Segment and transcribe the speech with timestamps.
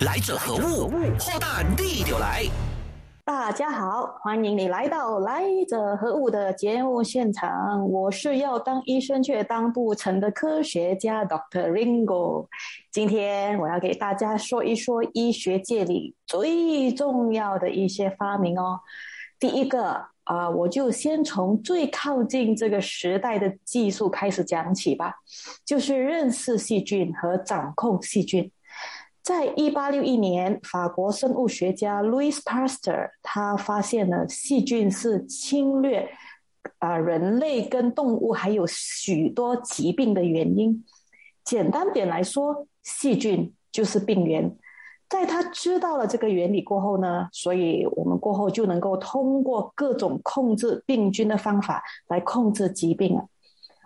[0.00, 0.88] 来者何物？
[1.18, 2.44] 祸大逆流来。
[3.22, 7.86] 大家好，欢迎你来到《来者何物》的节目现场。
[7.86, 12.46] 我是要当医生却当不成的科学家 Doctor Ringo。
[12.90, 18.80] 今天我要给大家说一说医学界里最重要的一些发明哦。
[19.38, 25.16] 第一个啊，我就先从最靠近这个时代的技术开始讲起吧，
[25.66, 28.50] 就是认识细菌和掌控细菌。
[29.22, 36.08] 在一八六一年，法国生物学家 Louis Pasteur 他发现了细菌是侵略
[36.78, 40.84] 啊人类跟动物还有许多疾病的原因。
[41.44, 44.56] 简单点来说，细菌就是病源。
[45.08, 53.26] 在他知道了这个原理过后呢，所以我们过后就能够通过各种控制病菌的方法来控制疾病了。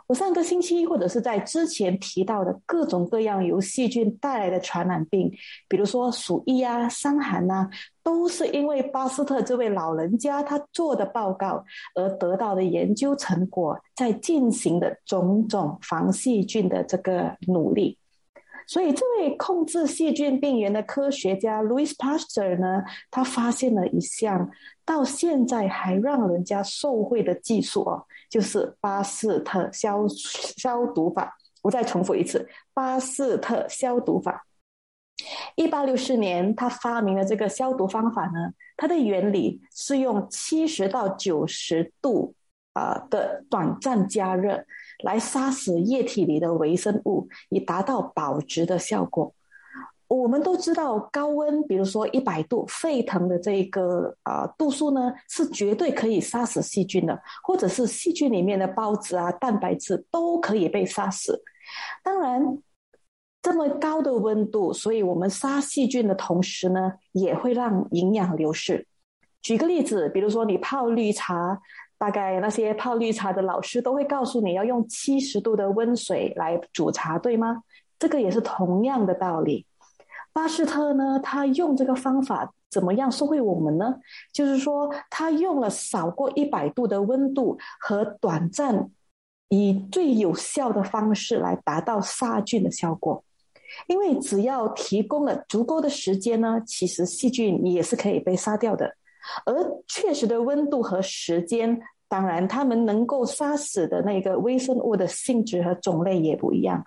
[0.07, 5.33] 我上个星期或者是在之前提到的各种各样由细菌带来的传染病，
[5.69, 7.69] 比如说鼠疫啊、伤寒呐，
[8.03, 17.97] 都是因为巴斯特这位老人家他做的报告而得到的研究成果，在进行的种种防细菌的这个努力。
[18.67, 24.51] 所以，这位控制细菌病原的科学家 Louis Pasteur 呢，他发现了一项
[24.87, 31.37] 到现在还让人家受惠的技术哦，就是巴斯特消消毒法。
[31.63, 34.45] 我再重复一次，巴斯特消毒法。
[35.55, 42.35] 一八六四年，他发明了这个消毒方法呢，它的原理是用七十到九十度
[42.73, 44.65] 啊的短暂加热。
[45.05, 49.33] 来杀死液体里的微生物，以达到保值的效果。
[50.09, 61.43] 我们都知道，高温，比如说一百度沸腾的这个啊度数呢，是绝对可以杀死细菌的，或者是细菌里面的孢子啊、蛋白质都可以被杀死。
[62.03, 62.59] 当然，
[63.43, 68.87] 这么高的温度，所以我们杀细菌的同时呢，也会让营养流失。
[69.43, 71.61] 举个例子，比如说你泡绿茶。
[71.97, 77.63] 大概那些泡绿茶的老师都会告诉你要用七十度的温水来煮茶，对吗？
[77.99, 79.65] 这个也是同样的道理。
[80.35, 83.95] 巴斯特呢，他用这个方法怎么样受惠我们呢？
[84.33, 88.91] 就是说，他用了少过一百度的温度和短暂，
[89.49, 93.25] 以最有效的方式来达到杀菌的效果。
[93.87, 98.97] 因为只要提供了足够的时间呢，其实细菌也是可以被杀掉的。
[99.47, 99.55] 而
[99.89, 101.81] 确实的温度和时间。
[102.15, 106.81] 当然，它们能够杀死的那个微生物的性质和种类也不一样，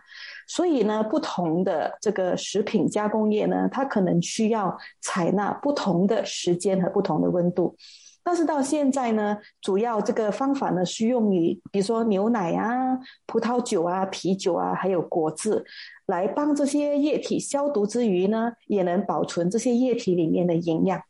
[0.48, 7.76] 所以呢，不同的这个食品加工业呢，它可能需要采纳不同的时间和不同的温度。
[8.24, 15.62] 但是到现在呢，主要这个方法呢，是用于比如说牛奶啊、葡萄酒啊、啤酒啊，还有果汁，
[16.06, 21.02] 来帮这些液体消毒之余呢，也能保存这些液体里面的营养。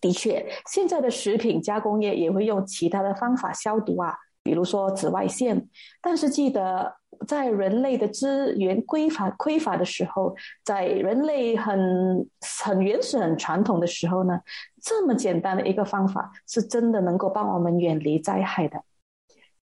[0.00, 4.14] 的确，现在的食品加工业也会用其他的方法消毒啊，
[4.44, 5.68] 比如说紫外线。
[6.00, 6.94] 但是记得，
[7.26, 12.28] 在人类的资源匮乏匮乏的时候，在人类很
[12.62, 14.40] 很原始、很传统的时候呢，
[14.80, 18.82] 这么简单的一个方法，是真的能够帮我们远离灾害的。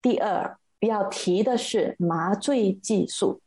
[0.01, 3.41] 第二要提的是麻醉技术。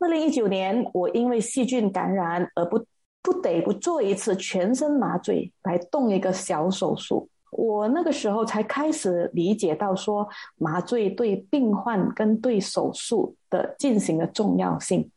[0.00, 2.84] 二零一九年，我因为细菌感染而不。
[3.26, 10.28] 不得不做一次全身麻醉来动一个小手术，我那个时候才开始理解到说
[10.58, 15.10] 麻醉对病患跟对手术的进行的重要性。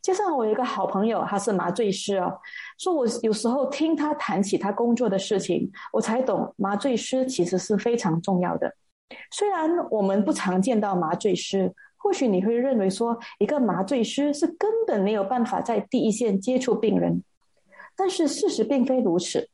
[0.00, 2.38] 加上我有一个好朋友，他是麻醉师哦，
[2.78, 8.72] 说我有时候听他谈起他工作的事情，我才懂麻醉师其实是非常重要的。
[9.32, 17.20] 虽然我们不常见到麻醉师，或许你会认为说一个麻醉师是根本没有办法在第一线接触病人。
[17.98, 19.48] 但是事实并非如此，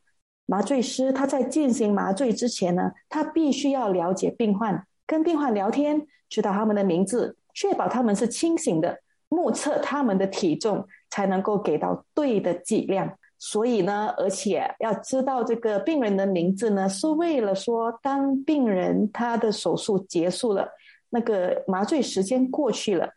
[0.44, 9.00] 麻醉师他在进行麻醉之前呢，他必须要了解病患，跟病患聊天，知道他们的名字，确保他们是清醒的，
[9.30, 13.16] 目测他们的体重，才能够给到对的剂量。
[13.38, 20.68] 所以呢，而且要知道这个病人的名字呢，是为了说，当病人他的手术结束了，
[21.08, 23.08] 那个麻醉时间过去了，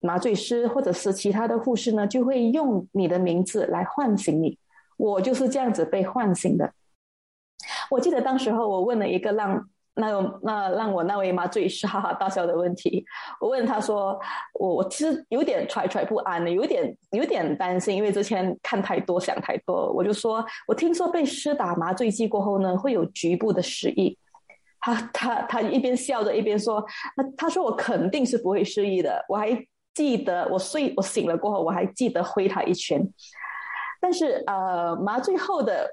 [0.00, 4.58] 麻醉师或者是其他的护士呢，就会用你的名字来唤醒你。
[5.02, 6.72] 我就是这样子被唤醒的。
[7.90, 10.10] 我记得当时候我问了一个让那
[10.42, 13.04] 那让我那位麻醉师哈哈大笑的问题。
[13.40, 14.18] 我问他说
[14.54, 24.16] ：“我我其实有点揣揣不安的，有点有点担心，因为之前看太多想太多。”我就说：“我听说被施打麻醉剂过后呢，会有局部的失忆。”
[24.80, 26.80] 他他他一边笑着一边说
[27.16, 29.24] ：“他他说我肯定是不会失忆的。
[29.28, 29.50] 我还
[29.94, 33.02] 记得我睡我醒了过后，我还记得挥他一拳。”
[34.02, 35.88] 但是呃，麻醉后的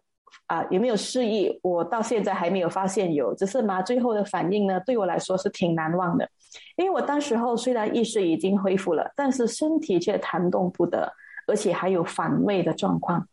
[0.47, 6.27] 啊有没有失忆，我到现在还没有发现有，只是麻醉后的反应呢，对我来说是挺难忘的。
[6.75, 11.13] 因为我当时候虽然意识已经恢复了，但是身体却弹动不得，
[11.45, 13.27] 而且还有反胃的状况。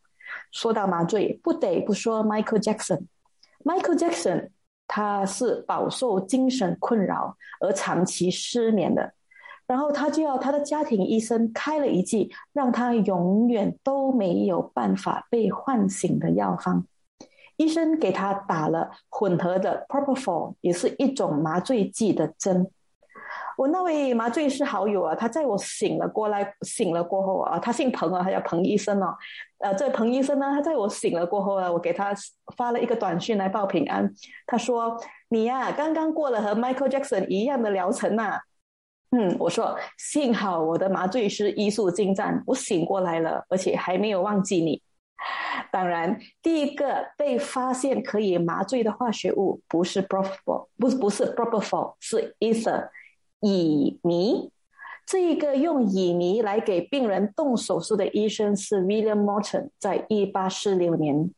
[0.52, 3.06] 说到麻醉，不得不说 Michael Jackson。
[3.64, 4.50] Michael Jackson
[4.86, 9.14] 他是饱受精神困扰而长期失眠的，
[9.66, 16.86] 然后他就要他的家庭医生开了一剂让他永远都没有办法被唤醒的药方。
[17.56, 22.70] 医生给他打了混合的 Propofol，也是一种麻醉剂的针。
[23.56, 29.16] 我那位麻醉师好友啊，他在我醒了过来，醒了过后啊，他姓彭啊，他叫彭医生哦。
[29.58, 32.14] 呃，这彭医生呢，他在我醒了过后啊，我给他
[32.56, 34.12] 发了一个短信来报平安。
[34.46, 38.38] 他说：“你呀，刚刚过了和 Michael Jackson 一样的疗程呐。”
[39.18, 44.82] 嗯，我说幸好我的麻醉师医术精湛，我醒过来了，而且还没有忘记你。
[45.72, 52.90] 当然，第一个被发现可以麻醉的化学物不是 Propofol，不是不是 Propofol，是 Ether。
[53.40, 54.50] 乙醚，
[55.06, 61.30] 这一个用乙醚来给病人动手术的医生是 William Morton，在一八四六年。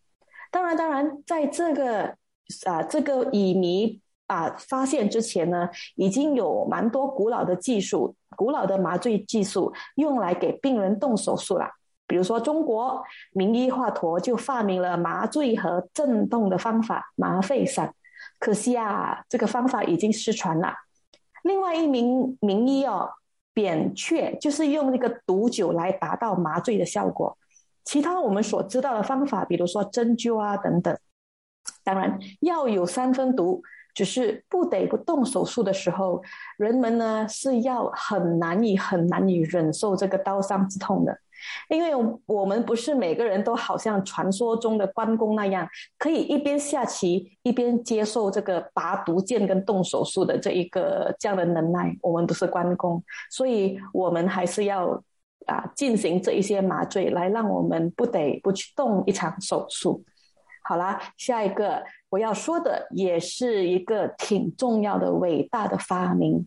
[0.50, 2.16] 当然，当然，在这个
[2.64, 11.68] 啊这个乙醚啊发现之前呢，已经有蛮多古老的技术、古老的麻醉技术用来给病人动手术了。
[12.06, 17.94] 比如说，中国名医华佗就发明了麻醉和震动的方法——麻沸散。
[18.38, 20.72] 可惜啊，这个方法已经失传了。
[21.42, 23.10] 另外一名名医哦，
[23.52, 27.36] 扁鹊就是用那个毒酒来达到麻醉的效果。
[27.84, 30.96] 其他我们所知道的方法，比如说针灸啊等等，
[31.84, 33.62] 当然药有三分毒，
[33.98, 36.22] 只是不得不动手术的时候，
[36.56, 41.18] 人们呢是要很难以很难以忍受这个刀伤之痛的。
[41.68, 41.90] 因为
[42.26, 45.68] 我们不是每个人都好像传说中的关公那样，
[45.98, 51.92] 可以一边下棋一边接受这个拔毒剑跟动手术的这一个这样的能耐。
[52.00, 53.02] 我们不是关公，
[53.32, 55.02] 所以我们还是要
[55.46, 60.04] 啊进行这一些麻醉，来让我们不得不去动一场手术。
[60.62, 66.46] 好啦，下一个我要说的也是一个挺重要的伟大的发明。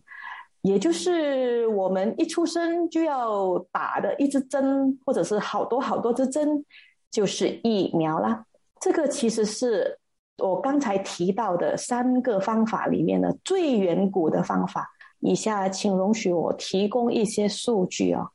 [0.62, 6.64] 也就是我们一出生就要打的一支针，或者是好多好多支针，
[7.10, 8.44] 就是疫苗啦。
[8.80, 9.98] 这个其实是
[10.38, 14.88] 我刚才提到的三个方法里面的最远古的方法。
[15.18, 18.26] 以下请容许我提供一些数据啊，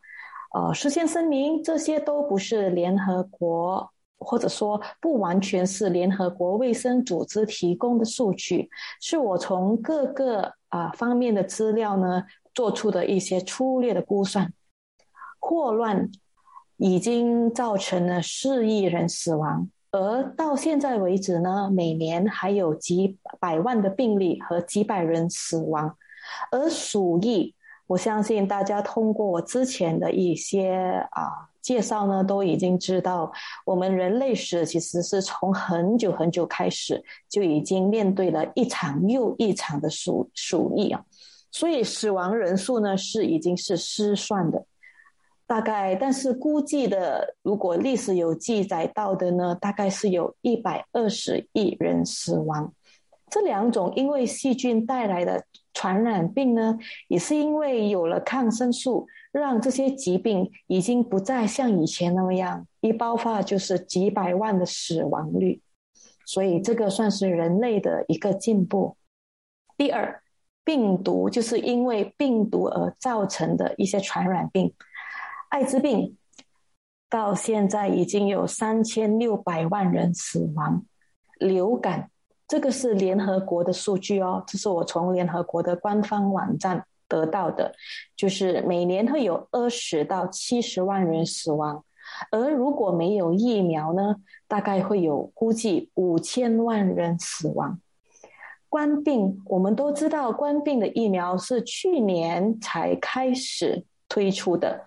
[0.54, 3.90] 呃，事先声明，这些都不是联合国，
[4.20, 8.70] 或者说不完全是联合国卫生组织提供的数据，
[9.02, 10.54] 是我从各个。
[10.70, 14.52] 啊，方面的资料呢，做出的一些粗略的估算，
[15.40, 16.12] 霍乱
[16.76, 25.96] 已经造成了四亿人死亡，而到现在为止呢，每年还有几百万的病例和几百人死亡。
[26.52, 27.56] 而鼠疫，
[27.88, 33.30] 我相信大家通过我之前的一些啊介绍呢，都已经知道，
[33.66, 41.04] 我们人类史其实是从很久很久开始就已经面对了一场又一场的鼠鼠疫啊，
[41.52, 44.64] 所以死亡人数呢是已经是失算的，
[45.46, 52.74] 大概但是估计的，如果历史有记载到的呢，大概是有一百二十亿人死亡。
[53.30, 55.44] 这两种因为细菌带来的
[55.78, 56.76] 传染病呢，
[57.08, 65.62] 也是因为有了抗生素，让这些疾病已经不再像以前那么样一爆发就是几百万的死亡率，
[66.26, 68.98] 所以这个算是人类的一个进步。
[69.78, 70.24] 第二，
[70.64, 74.74] 病毒就是因为病毒而造成的一些传染病，
[75.50, 76.18] 艾滋病
[77.08, 80.84] 到现在已经有三千六百万人死亡，
[81.38, 82.10] 流感。
[82.48, 87.76] 这个是联合国的数据哦，这是我从联合国的官方网站得到的，
[88.16, 91.84] 就是每年会有二十到七十万人死亡，
[92.32, 94.16] 而如果没有疫苗呢，
[94.48, 97.82] 大概会有估计五千万人死亡。
[98.70, 104.86] 冠病，我们都知道冠病的疫苗是去年才开始推出的，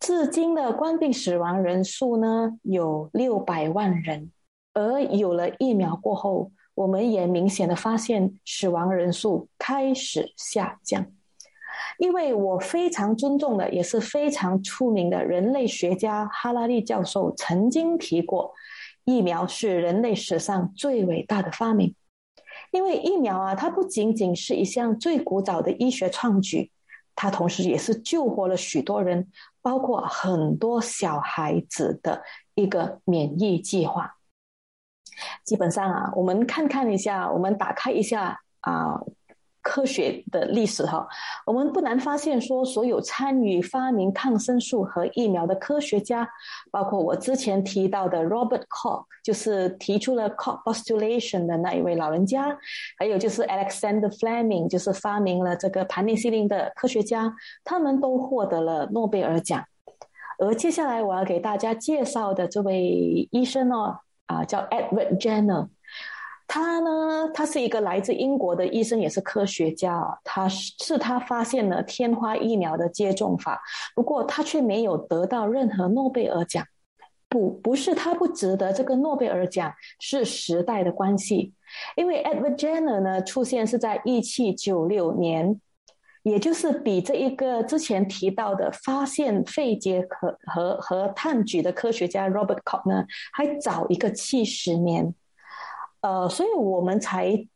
[0.00, 4.32] 至今的冠病死亡人数呢有六百万人，
[4.72, 6.50] 而有了疫苗过后。
[6.74, 11.06] 我们也明显的发现死亡人数开始下降，
[11.98, 18.52] 因为我非常尊重的也是非常出名的人类学家哈拉利教授曾经提过，
[19.04, 21.94] 疫苗是人类史上最伟大的发明，
[22.72, 26.72] 因为疫苗啊，它不仅仅是一项最古早的医学创举，
[27.14, 29.30] 它同时也是救活了许多人，
[29.62, 32.24] 包括很多小孩子的
[32.56, 34.16] 一个免疫计划。
[35.44, 39.00] 基本上啊，我们看看一下，我们打开一下啊。
[39.66, 41.08] 科学的历史哈，
[41.46, 46.28] 我们不难发现说，所有参与发明抗生素和疫苗的科学家，
[46.70, 52.58] 包括我之前提到的 Robert Koch，就是提出了 Koch postulation 的那一位老人家，
[52.98, 59.64] 还有就是 Alexander Fleming，就是发明了这个盘尼西林的科学家，他们都获得了诺贝尔奖。
[60.38, 65.68] 而接下来我要给大家介绍的这位医生哦，啊，叫 Edward Jenner。
[66.46, 70.18] 他呢，他是一个来自英国的医生，也是科学家。
[70.22, 73.62] 他是他发现了天花疫苗的接种法，
[73.94, 76.64] 不过他却没有得到任何诺贝尔奖。
[77.30, 81.54] 不，不是他不值得这个诺贝尔奖，是时代的关系。
[81.96, 85.60] 因为 Edward Jenner 呢，出现是在一七九六年，
[86.24, 95.14] 也就是比这一个之前提到的发现肺结核和和炭疽的科学家 Robert Koch 呢，还早一个七十年。
[96.00, 97.46] 呃，所以我们才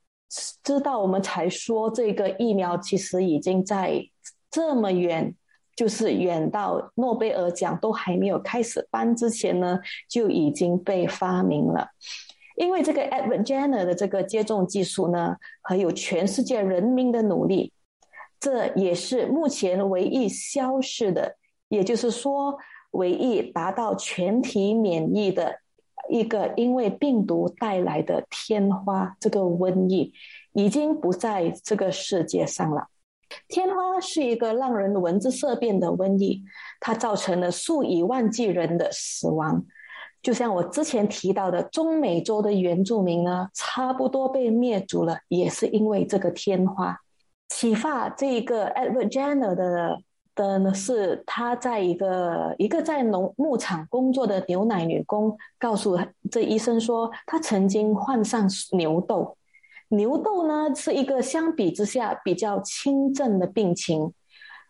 [0.63, 4.07] 知道，我们才说这个疫苗其实已经在
[4.51, 5.35] 这么远，
[5.75, 11.89] 就是远到诺贝尔奖都还没有开始颁之前呢，就已经被发明了。
[12.57, 17.73] 因为这个 Edward Jenner 的这个接种技术呢，还有全世界人民的努力，
[18.40, 21.37] 这也是目前唯一消失的，
[21.68, 22.57] 也就是说，
[22.92, 25.61] 唯一达到全体免疫的。
[26.11, 30.14] 一个因为病毒带来的天花这个瘟疫
[30.54, 32.87] 已经不在这个世界上了。
[33.47, 36.42] 天花是一个让人闻之色变的瘟疫，
[36.80, 39.66] 它造成了数以万计人的死亡。
[40.23, 46.99] 就像我之前提到的，中美洲的原住民呢，差不多被灭族了，也是因为这个天花。
[47.49, 49.99] 启发这一个 Edward Jenner 的。
[50.38, 55.99] 的呢是他在一个一个在农牧场工作的牛奶女工告诉
[56.31, 59.37] 这医生说，他曾经患上牛痘。
[59.88, 64.12] 牛痘呢是一个相比之下比较轻症的病情，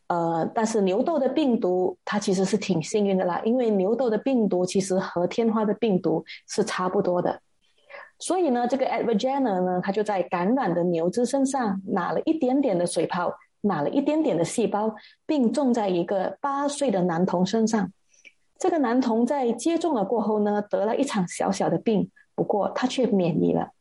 [0.06, 7.42] 呃，但是牛痘的病毒它其实是挺幸运的啦，因为牛痘的病毒其实和天花的病毒是差不多的。
[8.18, 13.34] 所以呢，这个 Edward Jenner 呢，他就在感染的牛只身上拿了一点点的水泡。
[13.62, 14.94] 拿了一点点的细胞，
[15.26, 17.92] 并种在一个八岁的男童身上。
[18.56, 23.72] 这个男童在接种了过后呢，得了一场小小的病，不过他却免疫了。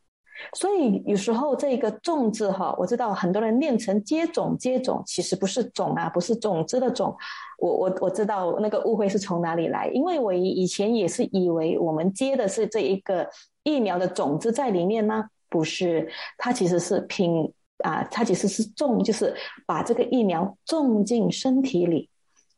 [0.54, 7.16] 所以有时候这个“种”字哈，我知道很多人念成“接种”，接种其实不是“种”啊，不是种子的“种”。
[7.60, 13.28] 我我我知道那个误会是从哪里来，因为我以前也是以为我们接的是这一个
[13.64, 17.52] 疫苗的种子在里面呢，不是，它其实是拼。
[17.84, 19.32] 啊，它其实是种，就是
[19.68, 22.10] 把这个疫苗种进身体里，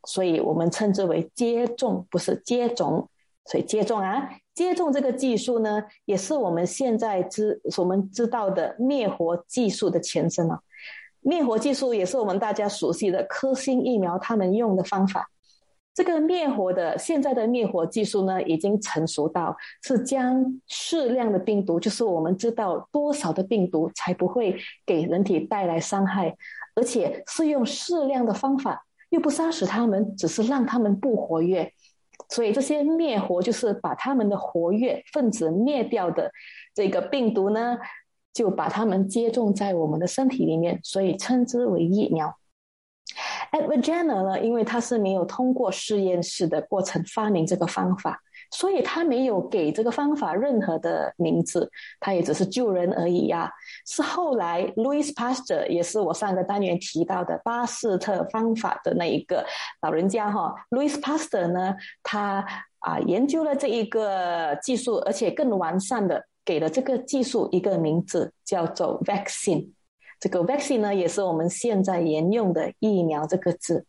[0.06, 3.06] 所以我们称之为接种，不是接种。
[3.46, 10.60] 所以接种啊，接种这个技术呢，也是我们现在知我们知道的灭活技术的前身了。
[11.20, 15.30] 灭活技术也是我们大家熟悉的科兴疫苗他们用的方法。
[15.92, 24.56] 这个灭活的现在的灭活技术呢，已经成熟到是将适量的病毒，就是我们知道多少的病毒才不会
[24.86, 26.36] 给人体带来伤害，
[26.76, 31.72] 而且是用适量的方法，又不杀死他们，只是让他们不活跃。
[32.28, 36.30] 所以这些灭活就是把它们的活跃分子灭掉的
[36.74, 37.78] 这个病毒呢，
[38.32, 42.36] 就把它们接种在我们的身体里面，所以称之为疫苗。
[43.50, 53.50] Edward Jenner 呢，因为他是没有通过实验室的过程发明这个方法，所以他没有给这个方法任何的名字，他也只是救人而已呀。
[53.86, 59.46] 是后来 Louis Pasteur，也是我上个单元提到的巴斯特方法的那一个
[59.82, 62.44] 老人家哈，Louis Pasteur 呢，他
[62.80, 69.70] 啊研究了这一个技术，而且更完善的给了这个技术一个名字，叫做 vaccine。
[70.18, 73.86] 这个 vaccine 呢，也是我们现在沿用的疫苗这个字。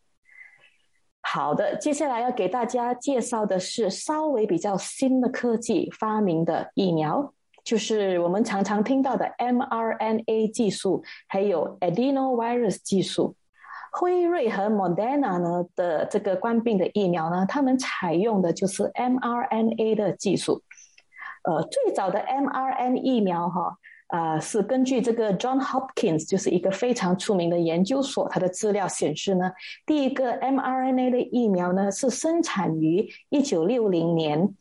[1.34, 7.32] 好的，接下来要给大家介绍的是稍微比较新的科技发明的疫苗，
[7.64, 13.34] 就是我们常常听到的 mRNA 技术，还有 adenovirus 技术。
[13.92, 20.62] 辉瑞和 Moderna 呢的这个冠病的疫苗呢，他们采用的就是 mRNA 的技术。
[21.44, 23.78] 呃，最早的 mRNA 疫苗哈。
[24.12, 29.50] 啊，是根据这个 John Hopkins，就是一个非常出名的研究所，它的资料显示呢，
[29.86, 34.54] 第一个 mRNA 的疫苗呢是生产于一九六零年。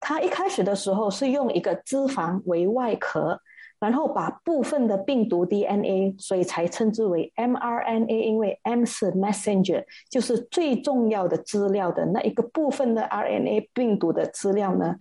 [0.00, 3.38] 它一开始的时候是用一个脂肪为外壳，
[3.78, 14.96] 然后把部分的病毒 DNA，所以才称之为 mRNA，因为 M 是 messenger，就是最重要的资料的那一个部分的 RNA 病毒的资料呢，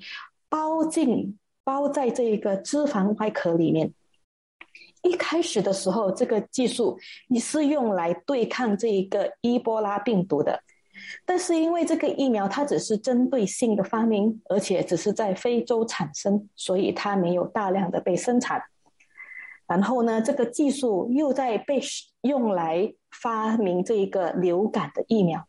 [0.49, 3.91] 包进包在这一个脂肪外壳里面。
[5.01, 10.61] 一开始的时候，这个技术你是用来对抗这一个伊波拉病毒的。
[11.25, 18.63] 但是因为这个疫苗它只是针对性的发明，而且只是在非洲产生，所以它没有大量的被生产。
[19.67, 21.81] 然后呢，这个技术又在被
[22.21, 25.45] 用来发明这一个流感的疫苗，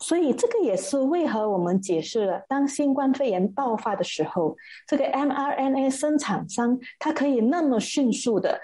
[0.00, 8.60] 所以这个也是为何我们解释了，当新冠肺炎爆发的时候，这个 mRNA 生产商它可以那么迅速的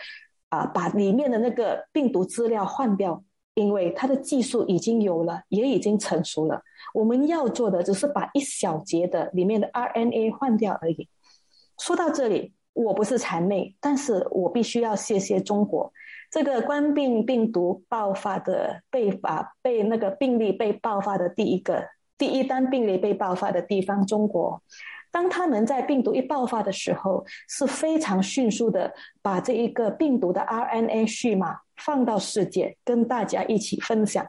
[0.49, 3.23] 啊把里面的那个病毒资料换掉。
[3.59, 6.61] 因为它的技术已经有了，也已经成熟了。
[6.93, 11.09] 我们要做的只是把一小节的里面的 RNA 换掉而已。
[11.79, 15.91] 说到这里，我不是谄媚，但是我必须要谢谢中国。
[16.37, 21.83] 这个冠病病毒爆发的被发被那个病例被爆发的第一个
[22.19, 24.61] 第一单病例被爆发的地方，中国。
[25.11, 34.27] 当他们在病毒一爆发的时候，是非常迅速的把这一个病毒的 RNA 序码放到世界，跟大家一起分享。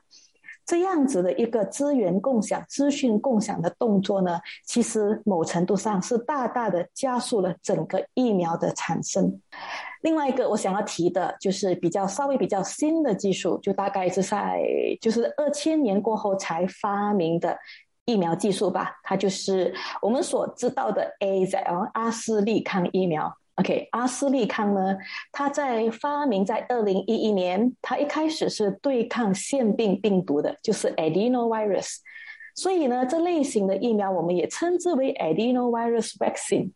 [0.67, 9.41] 这样子的一个资源共享、资讯共享的动作呢，其实某程度上是大大的加速了整个疫苗的产生。
[10.01, 14.61] 另外一个我想要提的就是比较稍微比较新的技术，就大概是在
[15.01, 17.57] 就是二千年过后才发明的。
[18.09, 21.57] 疫苗技术吧，它就是我们所知道的 A Z
[21.93, 23.37] 阿斯利康疫苗。
[23.57, 24.95] OK，阿斯利康呢，
[25.31, 31.97] 它在发明在二零一一年，它一开始是对抗腺病病毒的，就是 adenovirus。
[32.53, 36.71] 所以呢，这类型的疫苗我们也称之为 adenovirus vaccine。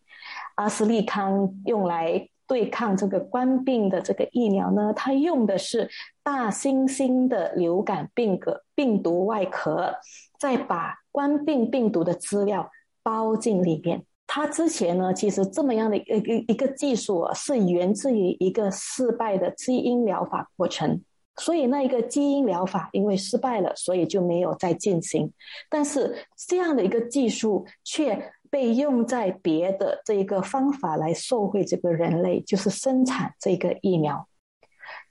[0.55, 5.87] 阿斯利康用来对抗这个冠病的这个疫苗呢，它用的是
[6.23, 9.95] 大猩猩的流感病个病毒外壳，
[10.39, 12.71] 再把冠病病毒的资料
[13.03, 21.01] 包进里面，它之前呢，其实这么样的一个一个技术是源自于一个失败的基因疗法过程，
[21.35, 25.29] 所以那一个基因疗法因为失败了，所以就没有再进行。
[25.69, 26.15] 但是
[26.47, 34.25] 这样的一个技术却被用在别的这一个方法来受惠这个人类，就是生产这个疫苗。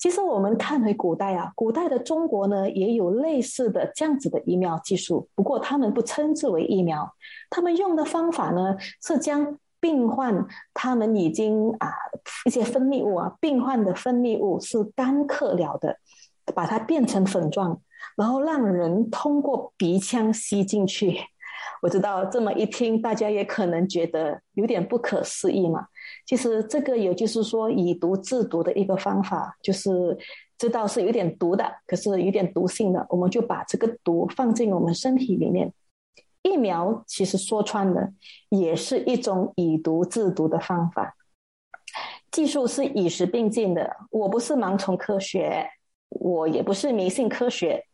[0.01, 7.13] 其实我们看回古代啊，古代的中国呢也有类似的这样子的疫苗技术，不过他们不称之为疫苗，
[7.51, 11.93] 他们用的方法呢是将病患他们已经啊
[12.47, 15.99] 一些分泌物啊，病患的分泌物是干咳了的，
[16.55, 17.83] 把它变成粉状，
[18.17, 21.19] 然后让人通过鼻腔吸进去。
[21.83, 25.87] 我知道这么一听，大家也可能觉得有点不可思议嘛。
[26.27, 30.17] 其实这个也就是说以毒制毒的一个方法，就是
[30.59, 35.73] 知道是有点毒的，可是有点毒性的，我们就把这个毒放进我们身体里面。
[36.43, 38.09] 疫苗其实说穿了
[38.49, 41.15] 也是一种以毒制毒的方法，
[42.31, 43.97] 技术是与时并进的。
[44.11, 45.67] 我不是盲从科学，
[46.09, 47.85] 我也不是迷信科学。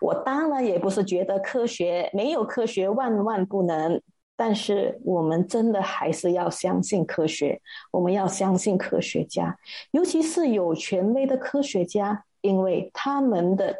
[0.00, 4.00] 我当然也不是觉得科学没有科学万万不能，
[4.36, 9.56] 但是我们真的还是要相信科学，我们要相信科学家，
[9.92, 13.74] 尤其是有权威的科学家，因为他们的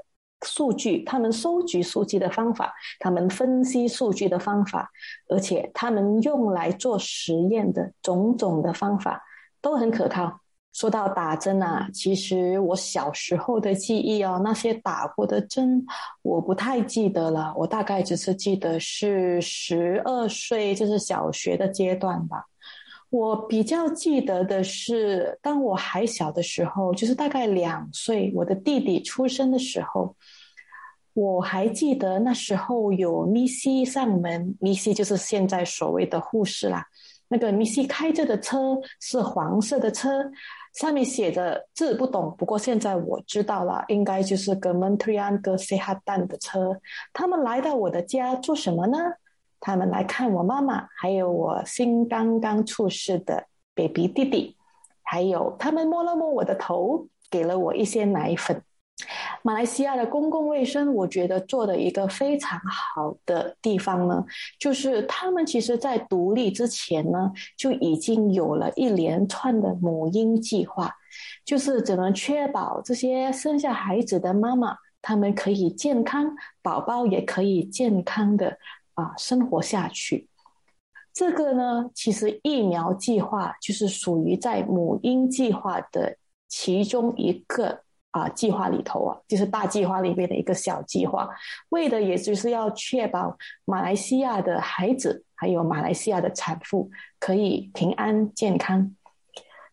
[0.44, 4.90] 数据、他们收集数据的方法、他们分析数据的方法，
[5.28, 9.22] 而且他们用来做实验的种种的方法
[9.60, 10.40] 都很可靠。
[10.76, 15.82] 说到打针啊，其实我小时候的记忆哦，那些打过的针
[16.20, 22.44] 我不太记得了，我大概只是记得是十二岁，就是小学的阶段吧。
[23.08, 30.14] 我比较记得的是，当我还小的时候，就是大概两岁，我的弟弟出生的时候，
[31.14, 36.84] 我还记得那时候有咪西上门，咪西就是现在所谓的护士啦。
[37.28, 40.30] 那个米西开着的车是黄色的车。
[40.74, 46.78] 上面写着字不懂，不过现在我知道了，应该就是格蒙特安格塞哈丹的车。
[47.14, 48.98] 他们来到我的家做什么呢？
[49.58, 54.54] 他们来看我妈妈，还有我新刚刚出世的 baby 弟弟，
[55.02, 58.62] 还有他们摸了摸我的头，给了我一些奶粉。
[59.42, 64.24] 马来西亚的公共卫生，我觉得做的一个非常好的地方呢，
[64.58, 70.92] 就是他们其实在独立之前呢，就已经有了一连串的母婴计划，
[71.44, 78.58] 就是怎么确保这些生下孩子的妈妈，他们可以健康，宝宝也可以健康的
[78.94, 80.28] 啊生活下去。
[81.12, 86.16] 这个呢，其实疫苗计划就是属于在母婴计划的
[86.48, 91.28] 其中一个啊计划里头啊，就是大计划里面的一个小计划，
[91.68, 98.94] 为的也就是要确保马来西亚的孩子还有马来西亚的产妇可以平安健康。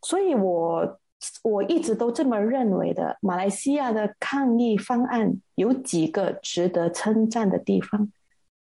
[0.01, 0.99] 所以我
[1.43, 3.17] 我一直都这么认为的。
[3.21, 8.11] 马来西亚的抗疫方案有几个值得称赞的地方。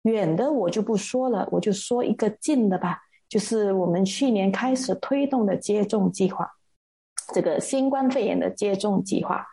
[0.04, 6.48] 远的我就不说了，我就说一个近的吧，就是我们去年开始推动的接种计划，
[7.34, 9.48] 这个新冠肺炎的接种计划。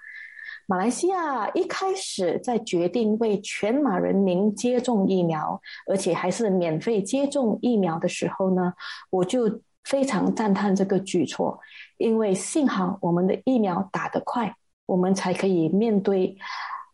[0.70, 8.74] 马来西亚一开始在决定为全马人民接种疫苗，而且还是免费接种疫苗的时候呢，
[9.08, 11.58] 我就非常赞叹这个举措，
[11.96, 14.54] 因为幸好我们的疫苗打得快，
[14.84, 16.36] 我们才可以面对。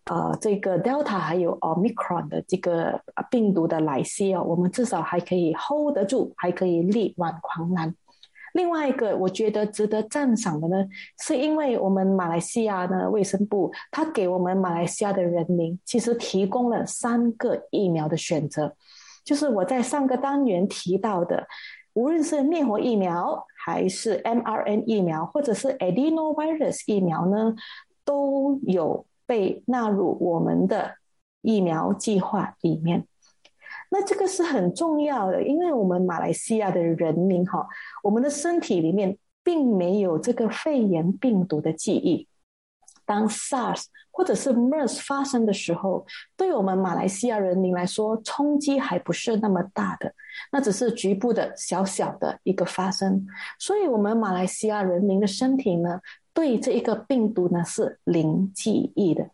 [0.05, 7.93] 呃，这个 Delta 还有 Omicron 的这个病毒的来袭哦，我们至少还可以 hold 得住，还可以力挽狂澜。
[8.55, 10.89] 另外一个，我觉得值得赞赏的呢，
[11.21, 18.75] 是因为我们马来西亚的卫生部，他给我们马来西亚的人民其实提供了三个疫苗的选择，
[19.25, 21.47] 就是我在上个单元提到的，
[21.93, 27.55] 无论是灭活疫苗，还是 mRNA 疫苗，或者是 Adenovirus 疫苗呢，
[28.05, 29.05] 都有。
[29.27, 30.97] 被纳入我们的
[31.41, 33.07] 疫苗计划里面，
[33.95, 37.65] 那这个是很重要的，因为我们马来西亚的人民哈，
[38.03, 42.27] 我们的身体里面并没有这个肺炎病毒的记忆。
[43.07, 46.05] 当 SARS 或者是 MERS 发生的时候，
[46.37, 50.13] 对我们马来西亚人民来说，冲击还不是那么大的，
[50.51, 53.25] 那只是局部的小小的一个发生。
[53.61, 56.01] 所以，我们马来西亚人民的身体呢？
[56.33, 59.31] 对这一个病毒呢是零记忆的，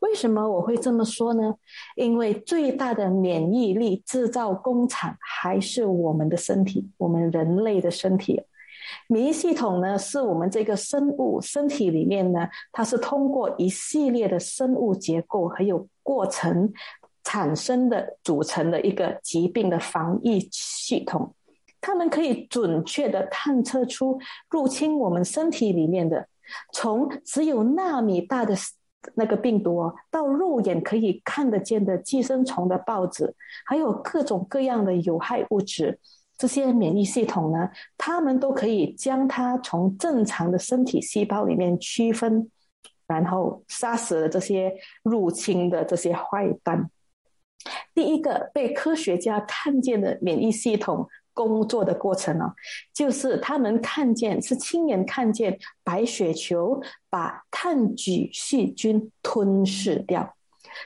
[0.00, 1.54] 为什么我会这么说呢？
[1.94, 8.42] 因为最大的免疫力制造工厂还是我们的身体，我们人类的身体。
[9.06, 16.72] 免疫系统呢是我们这个生物身体里面呢，它是通过一系列的生物结构还有过程
[17.22, 21.34] 产生的组成的一个疾病的防疫系统。
[21.80, 24.18] 他们可以准确的探测出
[24.50, 26.26] 入侵我们身体里面的，
[26.72, 28.54] 从只有纳米大的
[29.14, 33.34] 那个病毒哦，到肉眼可以看得见的寄生虫的孢子，
[33.64, 35.98] 还有各种各样的有害物质，
[36.36, 42.50] 这些免疫系统呢，他们都可以将它从正常的身体细胞里面区分，
[43.06, 46.90] 然后杀死了这些入侵的这些坏蛋。
[47.94, 51.08] 第一个被科学家看见的免疫系统。
[51.34, 52.52] 工作的过程呢，
[52.92, 60.36] 就是他们看见是亲眼看见白血球把炭疽细菌吞噬掉。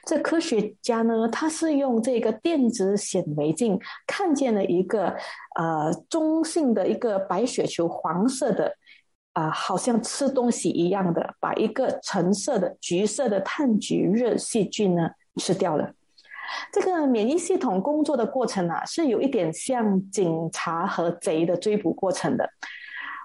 [0.07, 5.15] 这科学家呢，他是用这个电子显微镜看见了一个
[5.57, 8.73] 呃中性的一个白血球，黄色的
[9.35, 15.93] 啊，好像吃东西一样的，把一个橙色的、橘色的炭疽热细菌呢吃掉了。
[16.73, 22.49] 这个免疫系统工作的过程啊，是有一点像警察和贼的追捕过程的。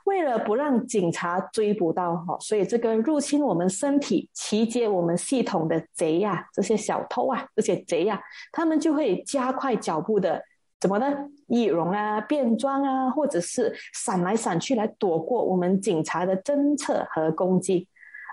[0.06, 8.20] 为了不让警察追捕到哈，所以这个入侵我们身体、袭击我们系统的贼呀，这些小偷啊，这些贼呀，
[8.52, 10.42] 他们就会加快脚步的，
[10.80, 11.14] 怎么呢？
[11.48, 17.88] 易容啊，变装啊，或者是闪来闪去来躲过我们警察的侦测和攻击。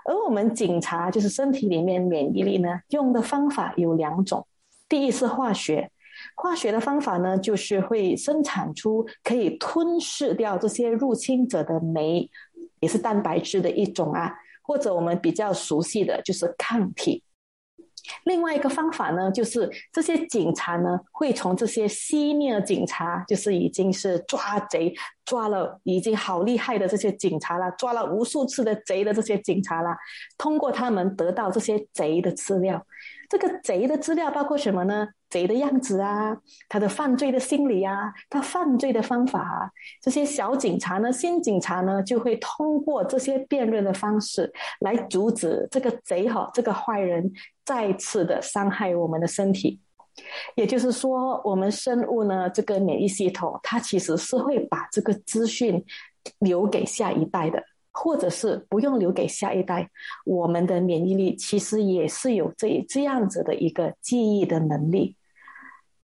[0.05, 4.47] 而我们警察就是身体里面免疫力呢，用的方法有两种。
[4.89, 5.91] 第一是化学，
[6.35, 12.29] 化学的方法呢，就是会生产出可以吞噬掉这些入侵者的酶，
[12.79, 17.23] 也是蛋白质的一种啊，或者我们比较熟悉的就是抗体。
[18.23, 24.93] 另外一个方法呢，就是这些警察呢，会从这些西面的警察，就是已经是抓贼
[25.25, 29.97] 抓了已经好厉害的这些警察了，抓了无数次的贼的这些警察啦，
[30.37, 32.81] 通过他们得到这些贼的资料。
[33.29, 35.07] 这个贼的资料包括什么呢？
[35.29, 36.37] 贼的样子啊，
[36.69, 39.69] 他的犯罪的心理啊，他犯罪的方法啊，
[40.01, 47.29] 这些小警察呢，新警察呢，就会通过这些辨认的方式来阻止这个贼哈，这个坏人
[47.65, 49.81] 再次的伤害我们的身体。
[50.55, 55.83] 也就是说，我们生物呢，这个免疫系统，它其实是会把这个资讯
[56.39, 57.61] 留给下一代的。
[57.99, 59.89] 或者是不用留给下一代，
[60.23, 65.15] 我们的免疫力其实也是有这这样子的一个记忆的能力。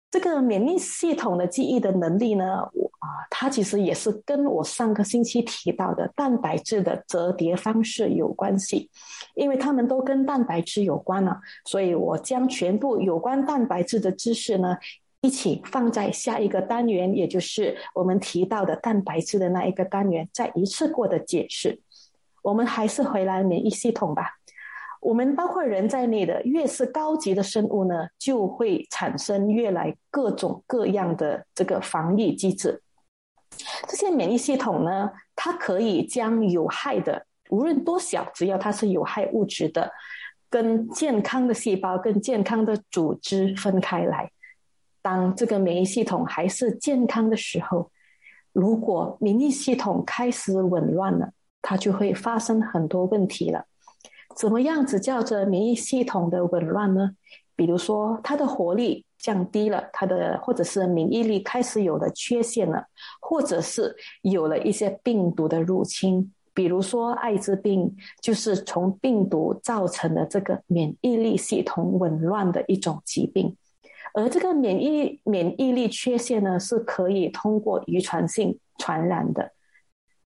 [0.10, 8.90] 这个免疫系统的记忆的能力呢，啊，它其实也是跟我上个星期提到的蛋白质的折叠方式有关系，
[9.36, 14.78] 因为它们都跟蛋白质有关了，所以我将全部有关蛋白质的知识呢。
[15.24, 21.80] 一起放在下一个单元，也就是我们提到的蛋白质的那一个单元，再一次过的解释。
[22.42, 24.34] 我们还是回来免疫系统吧。
[25.00, 32.82] 我们包括人在内的，越是高级的生物呢，就会产生越来各种各样的这个防御机制。
[33.88, 39.90] 这些免疫系统呢，它可以将有害的，无论多小，只要它是有害物质的，
[40.50, 44.30] 跟健康的细胞、跟健康的组织分开来。
[45.04, 47.92] 当这个免疫系统还是健康的时候，
[48.54, 53.66] 如果免疫系统开始紊乱了，它就会发生很多问题了。
[54.36, 57.12] 怎么样子叫做免疫系统的紊乱呢？
[57.56, 62.86] 比如说，它的活力降低了，它的或者是免疫力开始有了缺陷了，
[63.22, 66.34] 或者是有了一些病毒的入侵。
[66.56, 73.56] 比如说，艾滋病就是从病毒造成的这个免疫力系统紊乱的一种疾病。
[74.14, 79.52] 而这个免疫免疫力缺陷呢，是可以通过遗传性传染的。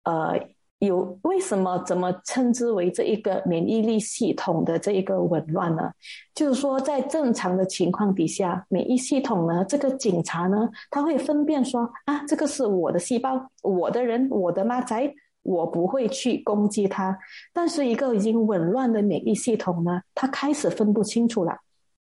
[0.04, 0.40] 呃，
[0.80, 5.90] 有为什么怎么称之为这一个免疫力系统的这一个紊乱呢？
[6.36, 17.18] 就是说，在正常的情况底下，免疫系统呢，这个警察呢，他会分辨说啊，这个是我的细胞，我的人，我的妈仔，我不会去攻击他。
[17.54, 21.58] 但是一个已经紊乱的免疫系统呢，它开始分不清楚了。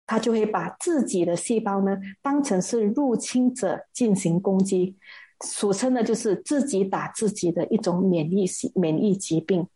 [0.09, 4.97] 他就会把自己的细胞呢当成是入侵者进行攻击，
[5.45, 9.67] 俗称的就是自己打自己的一种免疫系免疫疾病。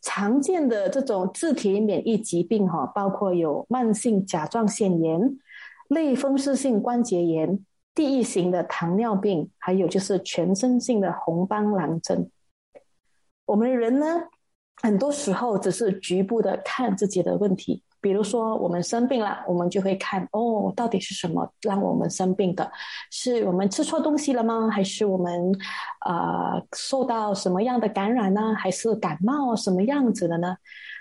[0.00, 5.38] 常见的这种自体免疫疾病哈，包括有慢性甲状腺炎、
[5.88, 7.58] 类风湿性关节炎、
[7.94, 12.30] 第一型的糖尿病，还有就是全身性的红斑狼症。
[13.44, 14.06] 我们人呢，
[14.82, 17.82] 很多时候只是局部的看自己的问题。
[18.04, 22.70] 比如说，我们生病了，我们就会看哦，到底是什么让我们生病的？
[23.10, 24.68] 是我们吃错东西了吗？
[24.68, 25.50] 还是我们
[26.00, 28.54] 啊受到什么样的感染呢？
[28.58, 30.54] 还是感冒什么样子的呢？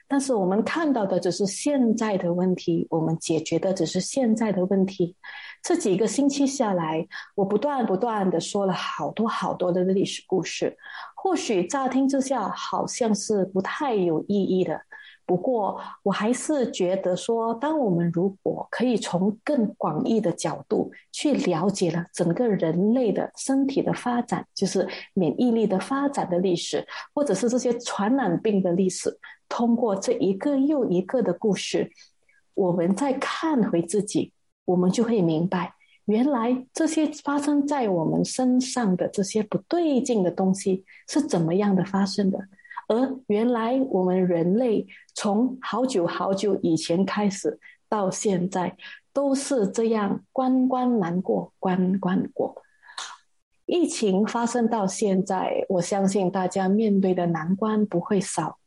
[0.07, 5.17] 但是我们看到的只是现在的问题，我们解决的只是现在的问题。
[5.61, 10.77] 这几个星期下来，我不断不断的说了好多好多的历史故事，
[11.15, 14.79] 或许乍听之下好像是不太有意义的。
[15.25, 31.89] 不过，我还是觉得说，当我们如果可以从更广义的角度去了解了整个人类的身体的发展，就是免疫力的发展的历史，或者是这些传染病的历史，通过这一个又一个的故事，
[32.53, 34.33] 我们再看回自己，
[34.65, 35.73] 我们就会明白，
[36.05, 42.39] 原来这些发生在我们身上的这些不对劲的东西是怎么样的发生的。
[42.87, 48.75] 而原来我们人类从好久好久以前开始到现在
[49.13, 52.61] 都是这样关关难过关关过。
[53.65, 58.57] 疫情发生到现在，我相信大家面对的难关不会少。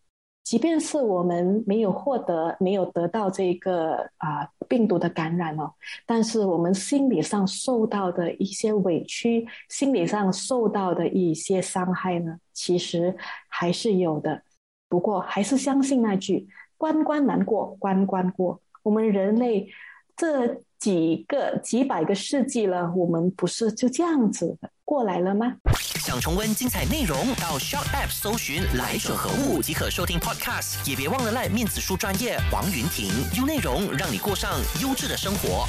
[0.47, 5.73] 即便是我们没有获得、没有得到这个啊病毒的感染哦，
[6.07, 13.17] 但是我们心理上受到的一些委屈，心理上受到的一些伤害呢，其实
[13.49, 14.41] 还是有的。
[14.89, 16.47] 不过，还是相信那句
[16.79, 18.61] “关关难过关关过”。
[18.85, 19.69] 我们人类
[20.17, 25.53] 这几个几百个世纪了，我们不是就这样子的过来了吗？
[25.99, 30.89] 想重温精彩内容，到 s h o p App 搜寻“来者何物”即可收听 Podcast。
[30.89, 35.67] 也别忘了赖面子书专业王云婷，用内容让你过上优质的生活。